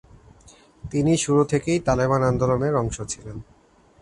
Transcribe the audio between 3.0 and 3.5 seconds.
ছিলেন।